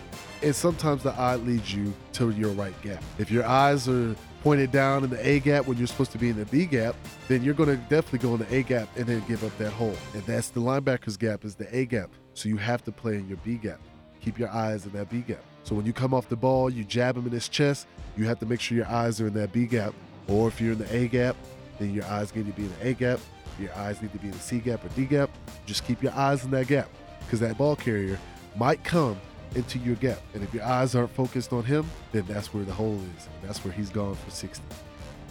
And 0.42 0.56
sometimes 0.56 1.04
the 1.04 1.12
eye 1.12 1.36
leads 1.36 1.74
you 1.74 1.94
to 2.14 2.30
your 2.30 2.52
right 2.52 2.80
gap. 2.82 3.04
If 3.18 3.32
your 3.32 3.46
eyes 3.46 3.90
are 3.90 4.16
pointed 4.44 4.72
down 4.72 5.04
in 5.04 5.10
the 5.10 5.28
A 5.28 5.40
gap 5.40 5.68
when 5.68 5.78
you're 5.78 5.88
supposed 5.88 6.12
to 6.12 6.18
be 6.18 6.30
in 6.30 6.38
the 6.38 6.46
B 6.46 6.66
gap, 6.66 6.96
then 7.28 7.44
you're 7.44 7.56
going 7.56 7.70
to 7.70 7.76
definitely 7.76 8.20
go 8.20 8.36
in 8.36 8.40
the 8.40 8.56
A 8.56 8.62
gap 8.62 8.88
and 8.96 9.08
then 9.08 9.24
give 9.28 9.44
up 9.44 9.58
that 9.58 9.72
hole. 9.72 9.96
And 10.14 10.24
that's 10.24 10.50
the 10.50 10.62
linebacker's 10.62 11.18
gap 11.18 11.44
is 11.44 11.56
the 11.56 11.76
A 11.76 11.86
gap. 11.86 12.12
So 12.34 12.48
you 12.48 12.58
have 12.58 12.84
to 12.84 12.92
play 12.92 13.16
in 13.16 13.28
your 13.28 13.38
B 13.38 13.56
gap. 13.56 13.80
Keep 14.22 14.38
your 14.38 14.50
eyes 14.50 14.86
in 14.86 14.92
that 14.92 15.10
B 15.10 15.22
gap. 15.22 15.44
So 15.68 15.76
when 15.76 15.86
you 15.86 15.92
come 15.92 16.14
off 16.14 16.30
the 16.30 16.38
ball, 16.38 16.70
you 16.70 16.86
jab 16.86 17.18
him 17.18 17.26
in 17.26 17.34
his 17.34 17.50
chest, 17.50 17.88
you 18.16 18.24
have 18.24 18.40
to 18.40 18.46
make 18.46 18.62
sure 18.62 18.78
your 18.78 18.88
eyes 18.88 19.20
are 19.20 19.28
in 19.28 19.34
that 19.34 19.52
B 19.52 19.66
gap. 19.66 19.94
Or 20.30 20.48
if 20.48 20.62
you're 20.62 20.72
in 20.72 20.78
the 20.78 20.96
A 20.96 21.10
gap, 21.10 21.36
then 21.78 21.94
your 21.94 22.06
eyes 22.06 22.34
need 22.34 22.46
to 22.46 22.54
be 22.54 22.64
in 22.64 22.74
the 22.80 22.88
A 22.88 22.94
gap. 22.94 23.20
Your 23.60 23.76
eyes 23.76 24.02
need 24.02 24.14
to 24.14 24.18
be 24.18 24.28
in 24.28 24.32
the 24.32 24.40
C 24.40 24.60
gap 24.60 24.86
or 24.86 24.88
D 24.90 25.04
gap. 25.04 25.30
Just 25.66 25.84
keep 25.84 26.02
your 26.02 26.14
eyes 26.14 26.46
in 26.46 26.52
that 26.52 26.68
gap 26.68 26.88
because 27.20 27.42
that 27.42 27.58
ball 27.58 27.76
carrier 27.76 28.18
might 28.56 28.82
come 28.86 29.20
into 29.56 29.78
your 29.80 29.96
gap. 29.96 30.20
And 30.34 30.42
if 30.42 30.54
your 30.54 30.64
eyes 30.64 30.96
aren't 30.96 31.12
focused 31.12 31.52
on 31.52 31.66
him, 31.66 31.86
then 32.14 32.24
that's 32.30 32.54
where 32.54 32.64
the 32.64 32.72
hole 32.72 33.02
is. 33.18 33.28
And 33.28 33.50
that's 33.50 33.66
where 33.66 33.74
he's 33.74 33.90
gone 33.90 34.16
for 34.16 34.32
60. 34.32 34.64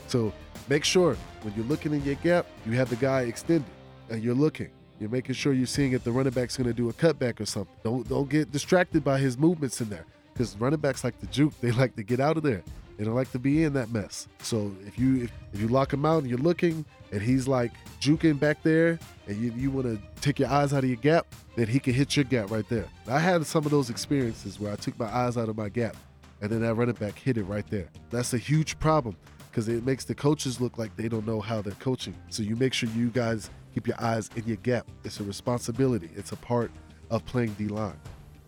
So 0.06 0.34
make 0.68 0.84
sure 0.84 1.16
when 1.40 1.54
you're 1.54 1.64
looking 1.64 1.94
in 1.94 2.04
your 2.04 2.16
gap, 2.16 2.44
you 2.66 2.72
have 2.72 2.90
the 2.90 2.96
guy 2.96 3.22
extended 3.22 3.64
and 4.10 4.22
you're 4.22 4.34
looking. 4.34 4.68
You're 5.00 5.08
making 5.08 5.34
sure 5.34 5.54
you're 5.54 5.66
seeing 5.66 5.92
if 5.92 6.04
the 6.04 6.12
running 6.12 6.34
back's 6.34 6.58
going 6.58 6.68
to 6.68 6.74
do 6.74 6.90
a 6.90 6.92
cutback 6.92 7.40
or 7.40 7.46
something. 7.46 7.74
Don't 7.82 8.06
don't 8.06 8.28
get 8.28 8.52
distracted 8.52 9.02
by 9.02 9.18
his 9.18 9.38
movements 9.38 9.80
in 9.80 9.88
there 9.88 10.04
because 10.36 10.54
running 10.58 10.80
backs 10.80 11.02
like 11.02 11.18
to 11.20 11.26
juke. 11.26 11.58
They 11.60 11.70
like 11.70 11.96
to 11.96 12.02
get 12.02 12.20
out 12.20 12.36
of 12.36 12.42
there. 12.42 12.62
They 12.98 13.04
don't 13.04 13.14
like 13.14 13.30
to 13.32 13.38
be 13.38 13.64
in 13.64 13.72
that 13.74 13.90
mess. 13.90 14.28
So 14.40 14.74
if 14.86 14.98
you 14.98 15.24
if, 15.24 15.32
if 15.52 15.60
you 15.60 15.68
lock 15.68 15.92
him 15.92 16.04
out 16.04 16.18
and 16.18 16.28
you're 16.28 16.38
looking 16.38 16.84
and 17.12 17.22
he's 17.22 17.46
like 17.46 17.72
juking 18.00 18.38
back 18.38 18.62
there 18.62 18.98
and 19.26 19.36
you, 19.36 19.52
you 19.56 19.70
want 19.70 19.86
to 19.86 20.00
take 20.20 20.38
your 20.38 20.48
eyes 20.48 20.72
out 20.72 20.82
of 20.82 20.88
your 20.88 20.96
gap, 20.98 21.26
then 21.56 21.66
he 21.66 21.78
can 21.78 21.94
hit 21.94 22.16
your 22.16 22.24
gap 22.24 22.50
right 22.50 22.68
there. 22.68 22.86
I 23.06 23.18
had 23.18 23.46
some 23.46 23.64
of 23.64 23.70
those 23.70 23.90
experiences 23.90 24.58
where 24.60 24.72
I 24.72 24.76
took 24.76 24.98
my 24.98 25.06
eyes 25.06 25.36
out 25.36 25.48
of 25.48 25.56
my 25.56 25.68
gap 25.68 25.96
and 26.40 26.50
then 26.50 26.60
that 26.62 26.74
running 26.74 26.94
back 26.94 27.18
hit 27.18 27.38
it 27.38 27.44
right 27.44 27.66
there. 27.70 27.88
That's 28.10 28.34
a 28.34 28.38
huge 28.38 28.78
problem 28.78 29.16
because 29.50 29.68
it 29.68 29.84
makes 29.84 30.04
the 30.04 30.14
coaches 30.14 30.60
look 30.60 30.78
like 30.78 30.94
they 30.96 31.08
don't 31.08 31.26
know 31.26 31.40
how 31.40 31.62
they're 31.62 31.74
coaching. 31.74 32.14
So 32.28 32.42
you 32.42 32.56
make 32.56 32.72
sure 32.72 32.88
you 32.90 33.08
guys 33.08 33.50
keep 33.74 33.86
your 33.86 34.00
eyes 34.00 34.30
in 34.36 34.44
your 34.46 34.58
gap. 34.58 34.86
It's 35.04 35.20
a 35.20 35.24
responsibility. 35.24 36.10
It's 36.14 36.32
a 36.32 36.36
part 36.36 36.70
of 37.10 37.24
playing 37.26 37.54
D 37.54 37.68
line. 37.68 37.98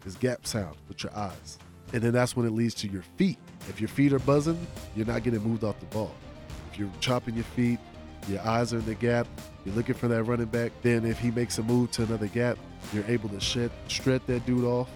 It's 0.06 0.16
gap 0.16 0.46
sound 0.46 0.76
with 0.88 1.02
your 1.02 1.14
eyes. 1.14 1.58
And 1.92 2.02
then 2.02 2.12
that's 2.12 2.36
when 2.36 2.46
it 2.46 2.52
leads 2.52 2.74
to 2.76 2.88
your 2.88 3.02
feet. 3.16 3.38
If 3.68 3.80
your 3.80 3.88
feet 3.88 4.12
are 4.12 4.18
buzzing, 4.18 4.66
you're 4.94 5.06
not 5.06 5.22
getting 5.22 5.40
moved 5.40 5.64
off 5.64 5.78
the 5.80 5.86
ball. 5.86 6.14
If 6.70 6.78
you're 6.78 6.90
chopping 7.00 7.34
your 7.34 7.44
feet, 7.44 7.78
your 8.28 8.40
eyes 8.42 8.74
are 8.74 8.78
in 8.78 8.84
the 8.84 8.94
gap, 8.94 9.26
you're 9.64 9.74
looking 9.74 9.94
for 9.94 10.08
that 10.08 10.24
running 10.24 10.46
back, 10.46 10.72
then 10.82 11.04
if 11.06 11.18
he 11.18 11.30
makes 11.30 11.58
a 11.58 11.62
move 11.62 11.90
to 11.92 12.02
another 12.02 12.26
gap, 12.26 12.58
you're 12.92 13.04
able 13.06 13.28
to 13.30 13.40
shed, 13.40 13.70
shred 13.88 14.20
that 14.26 14.44
dude 14.44 14.64
off 14.64 14.90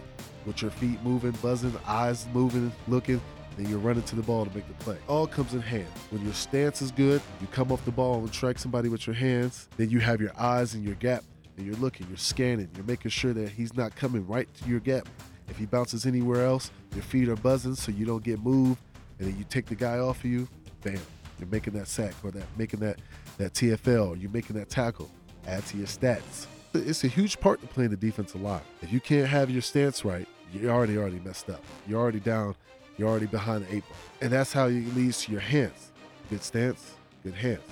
with 0.44 0.60
your 0.60 0.70
feet 0.70 1.02
moving, 1.02 1.30
buzzing, 1.42 1.74
eyes 1.86 2.26
moving, 2.32 2.72
looking, 2.88 3.20
then 3.56 3.68
you're 3.68 3.78
running 3.78 4.02
to 4.04 4.16
the 4.16 4.22
ball 4.22 4.44
to 4.44 4.54
make 4.54 4.66
the 4.66 4.84
play. 4.84 4.96
All 5.08 5.26
comes 5.26 5.54
in 5.54 5.60
hand. 5.60 5.86
When 6.10 6.22
your 6.24 6.34
stance 6.34 6.82
is 6.82 6.90
good, 6.90 7.20
you 7.40 7.46
come 7.48 7.70
off 7.72 7.84
the 7.84 7.90
ball 7.90 8.18
and 8.18 8.32
strike 8.32 8.58
somebody 8.58 8.88
with 8.88 9.06
your 9.06 9.14
hands, 9.14 9.68
then 9.76 9.90
you 9.90 10.00
have 10.00 10.20
your 10.20 10.32
eyes 10.38 10.74
in 10.74 10.82
your 10.82 10.94
gap 10.96 11.24
and 11.56 11.66
you're 11.66 11.76
looking, 11.76 12.06
you're 12.08 12.16
scanning, 12.16 12.68
you're 12.74 12.84
making 12.84 13.10
sure 13.10 13.32
that 13.32 13.50
he's 13.50 13.74
not 13.74 13.94
coming 13.94 14.26
right 14.26 14.52
to 14.54 14.68
your 14.68 14.80
gap. 14.80 15.08
If 15.48 15.58
he 15.58 15.66
bounces 15.66 16.06
anywhere 16.06 16.44
else, 16.46 16.70
your 16.94 17.02
feet 17.02 17.28
are 17.28 17.36
buzzing 17.36 17.74
so 17.74 17.92
you 17.92 18.06
don't 18.06 18.22
get 18.22 18.40
moved, 18.40 18.80
and 19.18 19.28
then 19.28 19.38
you 19.38 19.44
take 19.44 19.66
the 19.66 19.74
guy 19.74 19.98
off 19.98 20.18
of 20.18 20.24
you, 20.26 20.48
bam, 20.82 20.98
you're 21.38 21.48
making 21.48 21.74
that 21.74 21.88
sack 21.88 22.14
or 22.22 22.30
that 22.30 22.44
making 22.56 22.80
that 22.80 23.00
that 23.38 23.52
TFL, 23.54 24.20
you're 24.20 24.30
making 24.30 24.56
that 24.56 24.68
tackle. 24.68 25.10
Add 25.46 25.66
to 25.66 25.78
your 25.78 25.86
stats. 25.86 26.46
It's 26.74 27.04
a 27.04 27.08
huge 27.08 27.40
part 27.40 27.60
to 27.60 27.66
playing 27.66 27.90
the 27.90 27.96
defense 27.96 28.34
a 28.34 28.38
lot. 28.38 28.62
If 28.80 28.92
you 28.92 29.00
can't 29.00 29.28
have 29.28 29.50
your 29.50 29.62
stance 29.62 30.04
right, 30.04 30.26
you're 30.52 30.70
already 30.70 30.96
already 30.96 31.18
messed 31.20 31.50
up. 31.50 31.62
You're 31.86 32.00
already 32.00 32.20
down. 32.20 32.54
You're 32.96 33.08
already 33.08 33.26
behind 33.26 33.66
the 33.66 33.76
eight 33.76 33.88
ball, 33.88 33.96
and 34.20 34.30
that's 34.30 34.52
how 34.52 34.66
it 34.66 34.94
leads 34.94 35.24
to 35.24 35.32
your 35.32 35.40
hands. 35.40 35.92
Good 36.30 36.42
stance, 36.42 36.94
good 37.24 37.34
hands, 37.34 37.62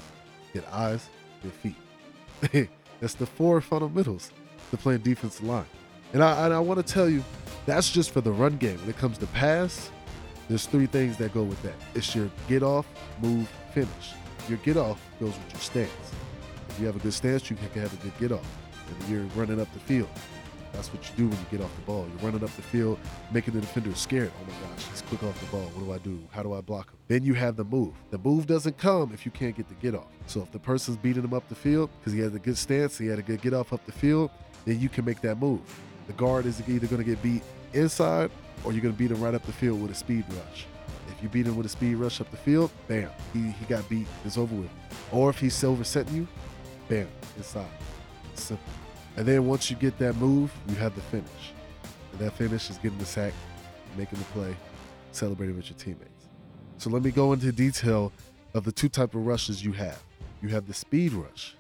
good 0.52 0.64
eyes, 0.72 1.08
good 1.42 1.52
feet. 1.52 2.68
that's 3.00 3.14
the 3.14 3.26
four 3.26 3.60
fundamentals 3.60 4.32
to 4.70 4.76
playing 4.76 5.00
defensive 5.02 5.44
line. 5.44 5.66
And 6.12 6.24
I, 6.24 6.46
and 6.46 6.54
I 6.54 6.58
want 6.58 6.84
to 6.84 6.92
tell 6.92 7.08
you, 7.08 7.22
that's 7.66 7.90
just 7.90 8.10
for 8.10 8.20
the 8.20 8.32
run 8.32 8.56
game. 8.56 8.78
When 8.80 8.90
it 8.90 8.96
comes 8.96 9.18
to 9.18 9.26
pass, 9.28 9.90
there's 10.48 10.66
three 10.66 10.86
things 10.86 11.16
that 11.18 11.32
go 11.32 11.42
with 11.42 11.62
that. 11.62 11.74
It's 11.94 12.14
your 12.14 12.30
get 12.48 12.62
off, 12.62 12.86
move, 13.20 13.48
finish. 13.72 14.14
Your 14.48 14.58
get 14.58 14.76
off 14.76 15.00
goes 15.20 15.34
with 15.34 15.52
your 15.52 15.60
stance. 15.60 16.12
If 16.68 16.80
you 16.80 16.86
have 16.86 16.96
a 16.96 17.00
good 17.00 17.14
stance, 17.14 17.50
you 17.50 17.56
can 17.56 17.82
have 17.82 17.92
a 17.92 18.02
good 18.02 18.18
get 18.18 18.32
off. 18.32 18.46
And 18.88 19.08
you're 19.08 19.24
running 19.36 19.60
up 19.60 19.72
the 19.72 19.80
field. 19.80 20.08
That's 20.72 20.92
what 20.92 21.08
you 21.08 21.16
do 21.16 21.28
when 21.28 21.38
you 21.38 21.46
get 21.50 21.60
off 21.60 21.74
the 21.76 21.82
ball. 21.82 22.06
You're 22.08 22.30
running 22.30 22.44
up 22.44 22.54
the 22.56 22.62
field, 22.62 22.98
making 23.32 23.54
the 23.54 23.60
defender 23.60 23.94
scared. 23.94 24.32
Oh 24.40 24.44
my 24.44 24.68
gosh, 24.68 24.86
he's 24.86 25.02
quick 25.02 25.22
off 25.22 25.38
the 25.40 25.46
ball. 25.46 25.68
What 25.74 25.84
do 25.84 25.92
I 25.92 25.98
do? 25.98 26.20
How 26.30 26.42
do 26.42 26.52
I 26.52 26.60
block 26.60 26.90
him? 26.90 26.96
Then 27.08 27.24
you 27.24 27.34
have 27.34 27.56
the 27.56 27.64
move. 27.64 27.94
The 28.10 28.18
move 28.18 28.46
doesn't 28.46 28.78
come 28.78 29.10
if 29.12 29.24
you 29.24 29.32
can't 29.32 29.56
get 29.56 29.68
the 29.68 29.74
get 29.74 29.94
off. 29.94 30.06
So 30.26 30.40
if 30.42 30.52
the 30.52 30.58
person's 30.58 30.96
beating 30.96 31.24
him 31.24 31.34
up 31.34 31.48
the 31.48 31.54
field 31.54 31.90
because 31.98 32.12
he 32.12 32.20
has 32.20 32.34
a 32.34 32.38
good 32.38 32.56
stance, 32.56 32.98
he 32.98 33.06
had 33.06 33.18
a 33.18 33.22
good 33.22 33.42
get 33.42 33.52
off 33.52 33.72
up 33.72 33.84
the 33.84 33.92
field, 33.92 34.30
then 34.64 34.80
you 34.80 34.88
can 34.88 35.04
make 35.04 35.20
that 35.22 35.38
move. 35.38 35.60
The 36.10 36.16
guard 36.16 36.44
is 36.44 36.60
either 36.68 36.88
going 36.88 37.00
to 37.00 37.08
get 37.08 37.22
beat 37.22 37.40
inside 37.72 38.32
or 38.64 38.72
you're 38.72 38.82
going 38.82 38.92
to 38.92 38.98
beat 38.98 39.12
him 39.12 39.22
right 39.22 39.32
up 39.32 39.46
the 39.46 39.52
field 39.52 39.80
with 39.80 39.92
a 39.92 39.94
speed 39.94 40.24
rush. 40.30 40.66
If 41.08 41.22
you 41.22 41.28
beat 41.28 41.46
him 41.46 41.54
with 41.56 41.66
a 41.66 41.68
speed 41.68 41.94
rush 41.94 42.20
up 42.20 42.28
the 42.32 42.36
field, 42.36 42.72
bam, 42.88 43.10
he, 43.32 43.50
he 43.52 43.64
got 43.66 43.88
beat. 43.88 44.08
It's 44.24 44.36
over 44.36 44.52
with. 44.52 44.70
Or 45.12 45.30
if 45.30 45.38
he's 45.38 45.54
silver 45.54 45.84
setting 45.84 46.16
you, 46.16 46.28
bam, 46.88 47.06
inside. 47.36 47.70
Simple. 48.34 48.64
And 49.16 49.24
then 49.24 49.46
once 49.46 49.70
you 49.70 49.76
get 49.76 49.98
that 50.00 50.16
move, 50.16 50.52
you 50.68 50.74
have 50.74 50.96
the 50.96 51.00
finish. 51.00 51.52
And 52.10 52.20
that 52.22 52.32
finish 52.32 52.70
is 52.70 52.78
getting 52.78 52.98
the 52.98 53.06
sack, 53.06 53.32
making 53.96 54.18
the 54.18 54.24
play, 54.24 54.56
celebrating 55.12 55.54
with 55.54 55.70
your 55.70 55.78
teammates. 55.78 56.26
So 56.78 56.90
let 56.90 57.04
me 57.04 57.12
go 57.12 57.32
into 57.32 57.52
detail 57.52 58.10
of 58.54 58.64
the 58.64 58.72
two 58.72 58.88
type 58.88 59.14
of 59.14 59.24
rushes 59.24 59.64
you 59.64 59.70
have. 59.74 60.02
You 60.42 60.48
have 60.48 60.66
the 60.66 60.74
speed 60.74 61.12
rush 61.12 61.54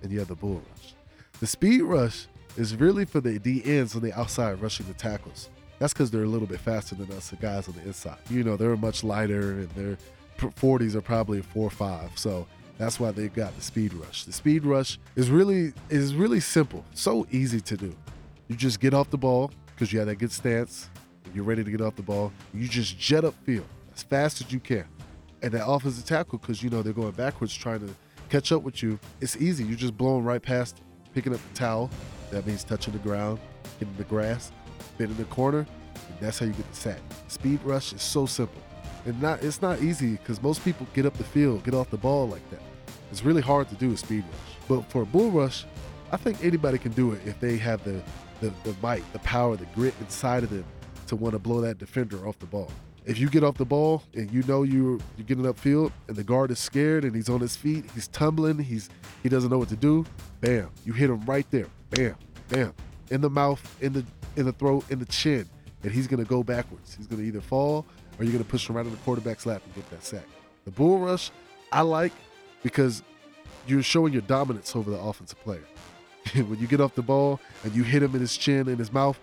and 0.00 0.12
you 0.12 0.20
have 0.20 0.28
the 0.28 0.36
bull 0.36 0.62
rush. 0.70 0.94
The 1.40 1.48
speed 1.48 1.82
rush 1.82 2.28
is 2.56 2.76
really 2.76 3.04
for 3.04 3.20
the 3.20 3.38
D 3.38 3.62
ends 3.64 3.94
on 3.94 4.02
the 4.02 4.12
outside 4.18 4.60
rushing 4.60 4.86
the 4.86 4.94
tackles. 4.94 5.50
That's 5.78 5.92
because 5.92 6.10
they're 6.10 6.24
a 6.24 6.28
little 6.28 6.46
bit 6.46 6.60
faster 6.60 6.94
than 6.94 7.10
us, 7.12 7.28
the 7.28 7.36
guys 7.36 7.68
on 7.68 7.74
the 7.74 7.82
inside. 7.82 8.18
You 8.30 8.42
know, 8.44 8.56
they're 8.56 8.76
much 8.76 9.04
lighter 9.04 9.52
and 9.52 9.70
their 9.70 9.98
40s 10.38 10.94
are 10.94 11.02
probably 11.02 11.42
4 11.42 11.66
or 11.66 11.70
5. 11.70 12.18
So 12.18 12.46
that's 12.78 12.98
why 12.98 13.10
they've 13.10 13.32
got 13.32 13.54
the 13.56 13.62
speed 13.62 13.92
rush. 13.94 14.24
The 14.24 14.32
speed 14.32 14.64
rush 14.64 14.98
is 15.16 15.30
really 15.30 15.72
is 15.90 16.14
really 16.14 16.40
simple, 16.40 16.84
so 16.94 17.26
easy 17.30 17.60
to 17.60 17.76
do. 17.76 17.94
You 18.48 18.56
just 18.56 18.80
get 18.80 18.94
off 18.94 19.10
the 19.10 19.18
ball 19.18 19.50
because 19.74 19.92
you 19.92 19.98
have 19.98 20.08
that 20.08 20.16
good 20.16 20.32
stance. 20.32 20.88
You're 21.34 21.44
ready 21.44 21.64
to 21.64 21.70
get 21.70 21.80
off 21.80 21.96
the 21.96 22.02
ball. 22.02 22.32
You 22.54 22.68
just 22.68 22.98
jet 22.98 23.24
up 23.24 23.34
field 23.44 23.66
as 23.94 24.02
fast 24.02 24.40
as 24.40 24.52
you 24.52 24.60
can. 24.60 24.84
And 25.42 25.52
that 25.52 25.66
offensive 25.66 26.06
tackle, 26.06 26.38
because 26.38 26.62
you 26.62 26.70
know 26.70 26.82
they're 26.82 26.92
going 26.92 27.10
backwards 27.12 27.54
trying 27.54 27.80
to 27.80 27.94
catch 28.30 28.52
up 28.52 28.62
with 28.62 28.82
you, 28.82 28.98
it's 29.20 29.36
easy. 29.36 29.64
You're 29.64 29.76
just 29.76 29.96
blowing 29.96 30.24
right 30.24 30.42
past, 30.42 30.80
picking 31.16 31.32
up 31.32 31.40
the 31.50 31.58
towel. 31.58 31.88
That 32.30 32.46
means 32.46 32.62
touching 32.62 32.92
the 32.92 32.98
ground, 32.98 33.40
hitting 33.78 33.94
the 33.96 34.04
grass, 34.04 34.52
bending 34.98 35.16
the 35.16 35.24
corner. 35.24 35.60
And 35.60 36.20
that's 36.20 36.38
how 36.38 36.44
you 36.44 36.52
get 36.52 36.70
the 36.70 36.76
sack. 36.76 37.00
Speed 37.28 37.58
rush 37.64 37.94
is 37.94 38.02
so 38.02 38.26
simple. 38.26 38.60
And 39.06 39.20
not 39.22 39.42
it's 39.42 39.62
not 39.62 39.80
easy 39.80 40.12
because 40.12 40.42
most 40.42 40.62
people 40.62 40.86
get 40.92 41.06
up 41.06 41.14
the 41.14 41.24
field, 41.24 41.64
get 41.64 41.72
off 41.72 41.88
the 41.88 41.96
ball 41.96 42.28
like 42.28 42.48
that. 42.50 42.60
It's 43.10 43.24
really 43.24 43.40
hard 43.40 43.70
to 43.70 43.74
do 43.76 43.92
a 43.92 43.96
speed 43.96 44.24
rush. 44.30 44.56
But 44.68 44.90
for 44.90 45.02
a 45.02 45.06
bull 45.06 45.30
rush, 45.30 45.64
I 46.12 46.18
think 46.18 46.44
anybody 46.44 46.76
can 46.76 46.92
do 46.92 47.12
it 47.12 47.20
if 47.24 47.40
they 47.40 47.56
have 47.56 47.82
the 47.82 48.02
the, 48.42 48.52
the 48.64 48.76
might, 48.82 49.10
the 49.14 49.18
power, 49.20 49.56
the 49.56 49.64
grit 49.74 49.94
inside 50.00 50.42
of 50.42 50.50
them 50.50 50.66
to 51.06 51.16
want 51.16 51.32
to 51.32 51.38
blow 51.38 51.62
that 51.62 51.78
defender 51.78 52.28
off 52.28 52.38
the 52.40 52.46
ball. 52.46 52.70
If 53.06 53.20
you 53.20 53.28
get 53.30 53.44
off 53.44 53.56
the 53.56 53.64
ball 53.64 54.02
and 54.14 54.30
you 54.32 54.42
know 54.42 54.64
you're 54.64 54.98
you're 55.16 55.26
getting 55.26 55.44
upfield 55.44 55.92
and 56.08 56.16
the 56.16 56.24
guard 56.24 56.50
is 56.50 56.58
scared 56.58 57.04
and 57.04 57.14
he's 57.14 57.28
on 57.28 57.40
his 57.40 57.54
feet, 57.54 57.84
he's 57.94 58.08
tumbling, 58.08 58.58
he's 58.58 58.90
he 59.22 59.28
doesn't 59.28 59.48
know 59.48 59.58
what 59.58 59.68
to 59.68 59.76
do, 59.76 60.04
bam, 60.40 60.70
you 60.84 60.92
hit 60.92 61.08
him 61.08 61.24
right 61.24 61.46
there. 61.52 61.68
Bam, 61.90 62.16
bam. 62.48 62.74
In 63.10 63.20
the 63.20 63.30
mouth, 63.30 63.62
in 63.80 63.92
the 63.92 64.04
in 64.34 64.44
the 64.44 64.52
throat, 64.52 64.84
in 64.90 64.98
the 64.98 65.04
chin. 65.04 65.48
And 65.84 65.92
he's 65.92 66.08
gonna 66.08 66.24
go 66.24 66.42
backwards. 66.42 66.96
He's 66.96 67.06
gonna 67.06 67.22
either 67.22 67.40
fall 67.40 67.86
or 68.18 68.24
you're 68.24 68.32
gonna 68.32 68.44
push 68.44 68.68
him 68.68 68.76
right 68.76 68.84
in 68.84 68.90
the 68.90 68.98
quarterback's 68.98 69.46
lap 69.46 69.62
and 69.64 69.74
get 69.76 69.88
that 69.90 70.04
sack. 70.04 70.26
The 70.64 70.72
bull 70.72 70.98
rush, 70.98 71.30
I 71.70 71.82
like 71.82 72.12
because 72.64 73.04
you're 73.68 73.84
showing 73.84 74.12
your 74.12 74.22
dominance 74.22 74.74
over 74.74 74.90
the 74.90 74.98
offensive 74.98 75.40
player. 75.44 75.64
when 76.34 76.58
you 76.58 76.66
get 76.66 76.80
off 76.80 76.96
the 76.96 77.02
ball 77.02 77.38
and 77.62 77.72
you 77.72 77.84
hit 77.84 78.02
him 78.02 78.14
in 78.16 78.20
his 78.20 78.36
chin 78.36 78.66
and 78.66 78.78
his 78.80 78.92
mouth, 78.92 79.16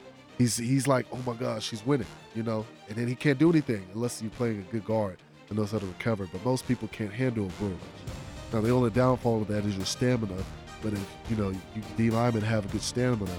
he's 0.43 0.57
he's 0.57 0.87
like, 0.87 1.05
oh 1.11 1.19
my 1.25 1.33
gosh, 1.33 1.63
she's 1.63 1.85
winning, 1.85 2.07
you 2.35 2.43
know. 2.43 2.65
And 2.89 2.97
then 2.97 3.07
he 3.07 3.15
can't 3.15 3.39
do 3.39 3.49
anything 3.49 3.85
unless 3.93 4.21
you're 4.21 4.31
playing 4.31 4.59
a 4.59 4.71
good 4.71 4.85
guard 4.85 5.17
and 5.49 5.57
knows 5.57 5.71
how 5.71 5.79
to 5.79 5.85
recover. 5.85 6.27
But 6.31 6.43
most 6.45 6.67
people 6.67 6.87
can't 6.89 7.11
handle 7.11 7.45
a 7.45 7.49
bull 7.59 7.69
rush. 7.69 8.13
Now 8.51 8.61
the 8.61 8.69
only 8.69 8.89
downfall 8.89 9.41
of 9.41 9.47
that 9.47 9.65
is 9.65 9.75
your 9.75 9.85
stamina. 9.85 10.43
But 10.81 10.93
if 10.93 11.07
you 11.29 11.37
know 11.37 11.49
you 11.49 11.81
D 11.97 12.09
linemen 12.09 12.43
have 12.43 12.65
a 12.65 12.67
good 12.67 12.81
stamina, 12.81 13.31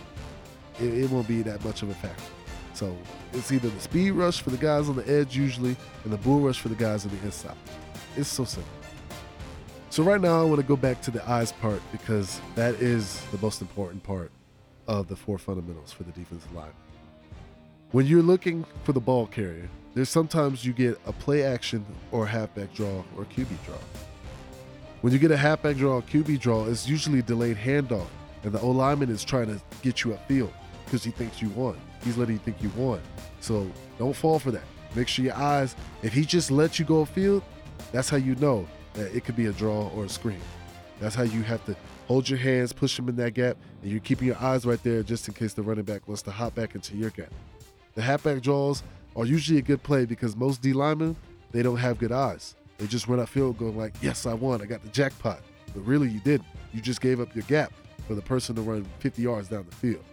it, 0.80 0.94
it 0.94 1.10
won't 1.10 1.28
be 1.28 1.42
that 1.42 1.62
much 1.64 1.82
of 1.82 1.90
a 1.90 1.94
factor. 1.94 2.24
So 2.72 2.96
it's 3.32 3.52
either 3.52 3.68
the 3.68 3.80
speed 3.80 4.12
rush 4.12 4.40
for 4.40 4.50
the 4.50 4.56
guys 4.56 4.88
on 4.88 4.96
the 4.96 5.08
edge 5.08 5.36
usually, 5.36 5.76
and 6.04 6.12
the 6.12 6.16
bull 6.18 6.40
rush 6.40 6.58
for 6.58 6.70
the 6.70 6.74
guys 6.74 7.04
on 7.04 7.12
the 7.16 7.22
inside. 7.24 7.56
It's 8.16 8.28
so 8.28 8.44
simple. 8.44 8.72
So 9.90 10.02
right 10.02 10.20
now 10.20 10.40
I 10.40 10.44
want 10.44 10.60
to 10.60 10.66
go 10.66 10.74
back 10.74 11.00
to 11.02 11.12
the 11.12 11.28
eyes 11.28 11.52
part 11.52 11.80
because 11.92 12.40
that 12.56 12.74
is 12.76 13.20
the 13.30 13.38
most 13.38 13.60
important 13.60 14.02
part 14.02 14.32
of 14.88 15.06
the 15.06 15.14
four 15.14 15.38
fundamentals 15.38 15.92
for 15.92 16.02
the 16.02 16.10
defensive 16.12 16.52
line. 16.52 16.72
When 17.94 18.06
you're 18.06 18.24
looking 18.24 18.64
for 18.82 18.92
the 18.92 18.98
ball 18.98 19.28
carrier, 19.28 19.70
there's 19.94 20.08
sometimes 20.08 20.64
you 20.64 20.72
get 20.72 20.98
a 21.06 21.12
play 21.12 21.44
action 21.44 21.86
or 22.10 22.26
halfback 22.26 22.74
draw 22.74 23.04
or 23.16 23.24
QB 23.24 23.46
draw. 23.64 23.76
When 25.02 25.12
you 25.12 25.20
get 25.20 25.30
a 25.30 25.36
halfback 25.36 25.76
draw 25.76 25.98
or 25.98 26.02
QB 26.02 26.40
draw, 26.40 26.66
it's 26.66 26.88
usually 26.88 27.20
a 27.20 27.22
delayed 27.22 27.56
handoff, 27.56 28.08
and 28.42 28.52
the 28.52 28.60
O 28.62 28.72
lineman 28.72 29.10
is 29.10 29.22
trying 29.22 29.46
to 29.46 29.62
get 29.82 30.02
you 30.02 30.10
upfield 30.10 30.50
because 30.84 31.04
he 31.04 31.12
thinks 31.12 31.40
you 31.40 31.50
won. 31.50 31.76
He's 32.02 32.16
letting 32.16 32.34
you 32.34 32.40
think 32.40 32.60
you 32.60 32.70
won. 32.70 33.00
So 33.38 33.70
don't 33.96 34.16
fall 34.16 34.40
for 34.40 34.50
that. 34.50 34.64
Make 34.96 35.06
sure 35.06 35.26
your 35.26 35.36
eyes, 35.36 35.76
if 36.02 36.12
he 36.12 36.24
just 36.24 36.50
lets 36.50 36.80
you 36.80 36.84
go 36.84 37.04
upfield, 37.04 37.44
that's 37.92 38.10
how 38.10 38.16
you 38.16 38.34
know 38.34 38.66
that 38.94 39.14
it 39.14 39.24
could 39.24 39.36
be 39.36 39.46
a 39.46 39.52
draw 39.52 39.86
or 39.90 40.06
a 40.06 40.08
screen. 40.08 40.40
That's 40.98 41.14
how 41.14 41.22
you 41.22 41.42
have 41.42 41.64
to 41.66 41.76
hold 42.08 42.28
your 42.28 42.40
hands, 42.40 42.72
push 42.72 42.96
them 42.96 43.08
in 43.08 43.14
that 43.16 43.34
gap, 43.34 43.56
and 43.82 43.90
you're 43.92 44.00
keeping 44.00 44.26
your 44.26 44.38
eyes 44.38 44.66
right 44.66 44.82
there 44.82 45.04
just 45.04 45.28
in 45.28 45.34
case 45.34 45.52
the 45.52 45.62
running 45.62 45.84
back 45.84 46.08
wants 46.08 46.22
to 46.22 46.32
hop 46.32 46.56
back 46.56 46.74
into 46.74 46.96
your 46.96 47.10
gap. 47.10 47.30
The 47.94 48.02
halfback 48.02 48.42
draws 48.42 48.82
are 49.16 49.24
usually 49.24 49.58
a 49.58 49.62
good 49.62 49.82
play 49.82 50.04
because 50.04 50.36
most 50.36 50.62
D 50.62 50.72
linemen, 50.72 51.16
they 51.52 51.62
don't 51.62 51.76
have 51.76 51.98
good 51.98 52.12
eyes. 52.12 52.56
They 52.78 52.86
just 52.86 53.06
run 53.06 53.20
upfield 53.20 53.56
going 53.56 53.76
like, 53.76 53.94
yes, 54.02 54.26
I 54.26 54.34
won, 54.34 54.60
I 54.60 54.66
got 54.66 54.82
the 54.82 54.88
jackpot. 54.88 55.40
But 55.72 55.80
really 55.86 56.08
you 56.08 56.20
didn't. 56.20 56.48
You 56.72 56.80
just 56.80 57.00
gave 57.00 57.20
up 57.20 57.34
your 57.34 57.44
gap 57.44 57.72
for 58.08 58.14
the 58.14 58.22
person 58.22 58.56
to 58.56 58.62
run 58.62 58.84
50 58.98 59.22
yards 59.22 59.48
down 59.48 59.64
the 59.68 59.76
field. 59.76 60.04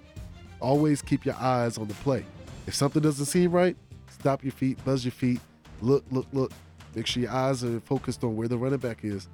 Always 0.60 1.02
keep 1.02 1.26
your 1.26 1.36
eyes 1.36 1.78
on 1.78 1.88
the 1.88 1.94
play. 1.96 2.24
If 2.68 2.76
something 2.76 3.02
doesn't 3.02 3.26
seem 3.26 3.52
right, 3.52 3.76
stop 4.10 4.44
your 4.44 4.52
feet, 4.52 4.84
buzz 4.86 5.04
your 5.04 5.12
feet, 5.12 5.42
look, 5.82 6.06
look, 6.12 6.28
look, 6.32 6.52
Make 6.96 7.08
sure 7.08 7.24
your 7.24 7.32
eyes 7.32 7.64
are 7.64 7.80
focused 7.82 8.24
on 8.24 8.36
where 8.36 8.48
the 8.48 8.58
running 8.58 8.80
back 8.80 9.04
is. 9.04 9.28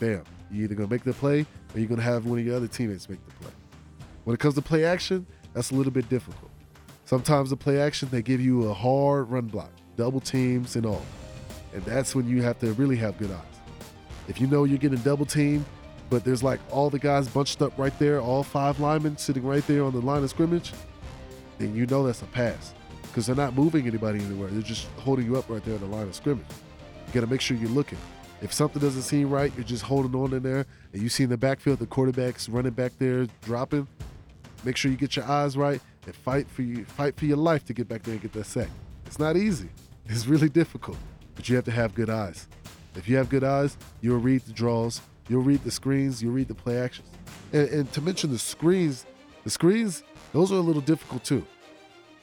Bam. 0.00 0.24
You're 0.50 0.64
either 0.64 0.74
gonna 0.74 0.88
make 0.88 1.04
the 1.04 1.12
play 1.12 1.46
or 1.74 1.78
you're 1.78 1.88
gonna 1.88 2.02
have 2.02 2.26
one 2.26 2.40
of 2.40 2.44
your 2.44 2.56
other 2.56 2.66
teammates 2.66 3.08
make 3.08 3.24
the 3.24 3.32
play. 3.34 3.52
When 4.24 4.34
it 4.34 4.40
comes 4.40 4.54
to 4.56 4.62
play 4.62 4.84
action, 4.84 5.26
that's 5.54 5.70
a 5.70 5.74
little 5.74 5.92
bit 5.92 6.08
difficult. 6.08 6.49
Sometimes 7.10 7.50
the 7.50 7.56
play 7.56 7.80
action 7.80 8.08
they 8.12 8.22
give 8.22 8.40
you 8.40 8.70
a 8.70 8.72
hard 8.72 9.28
run 9.32 9.46
block, 9.46 9.72
double 9.96 10.20
teams 10.20 10.76
and 10.76 10.86
all. 10.86 11.04
And 11.74 11.82
that's 11.82 12.14
when 12.14 12.28
you 12.28 12.40
have 12.42 12.60
to 12.60 12.72
really 12.74 12.94
have 12.98 13.18
good 13.18 13.32
eyes. 13.32 13.60
If 14.28 14.40
you 14.40 14.46
know 14.46 14.62
you're 14.62 14.78
getting 14.78 15.00
double 15.00 15.26
teamed, 15.26 15.64
but 16.08 16.22
there's 16.22 16.44
like 16.44 16.60
all 16.70 16.88
the 16.88 17.00
guys 17.00 17.26
bunched 17.26 17.62
up 17.62 17.76
right 17.76 17.98
there, 17.98 18.20
all 18.20 18.44
five 18.44 18.78
linemen 18.78 19.16
sitting 19.16 19.44
right 19.44 19.66
there 19.66 19.82
on 19.82 19.92
the 19.92 20.00
line 20.00 20.22
of 20.22 20.30
scrimmage, 20.30 20.70
then 21.58 21.74
you 21.74 21.84
know 21.86 22.06
that's 22.06 22.22
a 22.22 22.26
pass. 22.26 22.74
Because 23.02 23.26
they're 23.26 23.34
not 23.34 23.56
moving 23.56 23.88
anybody 23.88 24.20
anywhere. 24.20 24.48
They're 24.50 24.62
just 24.62 24.86
holding 24.98 25.26
you 25.26 25.36
up 25.36 25.50
right 25.50 25.64
there 25.64 25.74
on 25.74 25.80
the 25.80 25.86
line 25.86 26.06
of 26.06 26.14
scrimmage. 26.14 26.46
You 27.08 27.12
got 27.12 27.22
to 27.22 27.26
make 27.26 27.40
sure 27.40 27.56
you're 27.56 27.70
looking. 27.70 27.98
If 28.40 28.52
something 28.52 28.80
doesn't 28.80 29.02
seem 29.02 29.30
right, 29.30 29.52
you're 29.56 29.64
just 29.64 29.82
holding 29.82 30.14
on 30.14 30.32
in 30.32 30.44
there, 30.44 30.64
and 30.92 31.02
you 31.02 31.08
see 31.08 31.24
in 31.24 31.30
the 31.30 31.36
backfield 31.36 31.80
the 31.80 31.86
quarterback's 31.86 32.48
running 32.48 32.70
back 32.70 32.92
there 33.00 33.26
dropping. 33.42 33.88
Make 34.62 34.76
sure 34.76 34.92
you 34.92 34.96
get 34.96 35.16
your 35.16 35.24
eyes 35.24 35.56
right 35.56 35.80
and 36.06 36.14
fight 36.14 36.48
for 36.48 36.62
you, 36.62 36.84
fight 36.84 37.16
for 37.16 37.26
your 37.26 37.36
life 37.36 37.64
to 37.66 37.72
get 37.72 37.88
back 37.88 38.02
there 38.02 38.12
and 38.12 38.22
get 38.22 38.32
that 38.32 38.46
sack. 38.46 38.68
It's 39.06 39.18
not 39.18 39.36
easy. 39.36 39.68
It's 40.06 40.26
really 40.26 40.48
difficult, 40.48 40.98
but 41.34 41.48
you 41.48 41.56
have 41.56 41.64
to 41.66 41.70
have 41.70 41.94
good 41.94 42.10
eyes. 42.10 42.48
If 42.96 43.08
you 43.08 43.16
have 43.16 43.28
good 43.28 43.44
eyes, 43.44 43.76
you'll 44.00 44.18
read 44.18 44.42
the 44.42 44.52
draws, 44.52 45.00
you'll 45.28 45.42
read 45.42 45.62
the 45.62 45.70
screens, 45.70 46.22
you'll 46.22 46.32
read 46.32 46.48
the 46.48 46.54
play 46.54 46.78
actions. 46.78 47.08
And, 47.52 47.68
and 47.68 47.92
to 47.92 48.00
mention 48.00 48.30
the 48.30 48.38
screens, 48.38 49.06
the 49.44 49.50
screens, 49.50 50.02
those 50.32 50.50
are 50.52 50.56
a 50.56 50.60
little 50.60 50.82
difficult 50.82 51.24
too. 51.24 51.46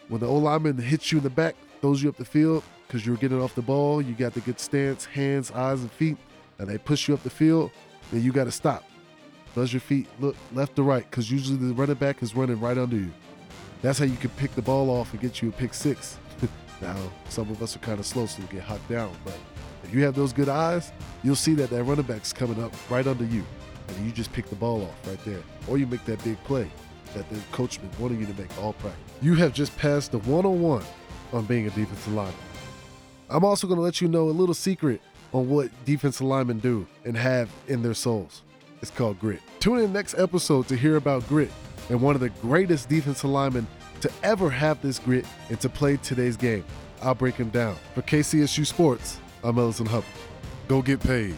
When 0.07 0.21
the 0.21 0.27
O 0.27 0.35
lineman 0.35 0.77
hits 0.77 1.11
you 1.11 1.17
in 1.19 1.23
the 1.23 1.29
back, 1.29 1.55
throws 1.81 2.01
you 2.01 2.09
up 2.09 2.17
the 2.17 2.25
field, 2.25 2.63
because 2.87 3.05
you're 3.05 3.17
getting 3.17 3.41
off 3.41 3.53
the 3.55 3.61
ball. 3.61 4.01
You 4.01 4.13
got 4.13 4.33
the 4.33 4.39
good 4.41 4.59
stance, 4.59 5.05
hands, 5.05 5.51
eyes, 5.51 5.81
and 5.81 5.91
feet, 5.91 6.17
and 6.57 6.67
they 6.67 6.77
push 6.77 7.07
you 7.07 7.13
up 7.13 7.23
the 7.23 7.29
field. 7.29 7.71
Then 8.11 8.23
you 8.23 8.31
got 8.31 8.45
to 8.45 8.51
stop. 8.51 8.83
Buzz 9.53 9.73
your 9.73 9.81
feet, 9.81 10.07
look 10.19 10.35
left 10.53 10.75
to 10.77 10.83
right, 10.83 11.09
because 11.09 11.29
usually 11.31 11.57
the 11.57 11.73
running 11.73 11.95
back 11.95 12.23
is 12.23 12.35
running 12.35 12.59
right 12.59 12.77
under 12.77 12.95
you. 12.95 13.11
That's 13.81 13.99
how 13.99 14.05
you 14.05 14.17
can 14.17 14.31
pick 14.31 14.53
the 14.55 14.61
ball 14.61 14.89
off 14.89 15.11
and 15.11 15.21
get 15.21 15.41
you 15.41 15.49
a 15.49 15.51
pick 15.51 15.73
six. 15.73 16.17
now, 16.81 16.95
some 17.29 17.49
of 17.49 17.61
us 17.61 17.75
are 17.75 17.79
kind 17.79 17.99
of 17.99 18.05
slow, 18.05 18.25
so 18.25 18.41
we 18.41 18.47
get 18.47 18.63
hocked 18.63 18.89
down. 18.89 19.11
But 19.23 19.37
if 19.83 19.93
you 19.93 20.03
have 20.03 20.15
those 20.15 20.33
good 20.33 20.49
eyes, 20.49 20.91
you'll 21.23 21.35
see 21.35 21.53
that 21.55 21.69
that 21.69 21.83
running 21.83 22.05
back's 22.05 22.33
coming 22.33 22.61
up 22.63 22.73
right 22.89 23.05
under 23.05 23.25
you, 23.25 23.43
and 23.87 24.05
you 24.05 24.11
just 24.11 24.33
pick 24.33 24.49
the 24.49 24.55
ball 24.55 24.83
off 24.83 25.07
right 25.07 25.23
there, 25.25 25.41
or 25.67 25.77
you 25.77 25.85
make 25.87 26.03
that 26.05 26.23
big 26.23 26.41
play 26.43 26.69
that 27.13 27.29
the 27.29 27.39
coachman 27.51 27.89
wanted 27.99 28.19
you 28.19 28.25
to 28.25 28.33
make 28.39 28.55
all 28.61 28.73
practice. 28.73 28.99
You 29.21 29.35
have 29.35 29.53
just 29.53 29.75
passed 29.77 30.11
the 30.11 30.19
one-on-one 30.19 30.83
on 31.33 31.45
being 31.45 31.67
a 31.67 31.69
defensive 31.69 32.13
lineman. 32.13 32.35
I'm 33.29 33.43
also 33.43 33.67
going 33.67 33.77
to 33.77 33.83
let 33.83 34.01
you 34.01 34.07
know 34.07 34.29
a 34.29 34.31
little 34.31 34.55
secret 34.55 35.01
on 35.33 35.49
what 35.49 35.69
defensive 35.85 36.25
linemen 36.25 36.59
do 36.59 36.87
and 37.05 37.15
have 37.15 37.49
in 37.67 37.81
their 37.81 37.93
souls. 37.93 38.43
It's 38.81 38.91
called 38.91 39.19
grit. 39.19 39.41
Tune 39.59 39.79
in 39.79 39.91
next 39.91 40.17
episode 40.17 40.67
to 40.67 40.75
hear 40.75 40.95
about 40.95 41.27
grit 41.27 41.51
and 41.89 42.01
one 42.01 42.15
of 42.15 42.21
the 42.21 42.29
greatest 42.29 42.89
defensive 42.89 43.29
linemen 43.29 43.67
to 44.01 44.11
ever 44.23 44.49
have 44.49 44.81
this 44.81 44.99
grit 44.99 45.25
and 45.49 45.59
to 45.61 45.69
play 45.69 45.97
today's 45.97 46.37
game. 46.37 46.63
I'll 47.01 47.15
break 47.15 47.35
him 47.35 47.49
down. 47.49 47.75
For 47.95 48.01
KCSU 48.01 48.65
Sports, 48.65 49.19
I'm 49.43 49.57
Ellison 49.57 49.85
Hubbard. 49.85 50.09
Go 50.67 50.81
get 50.81 50.99
paid. 50.99 51.35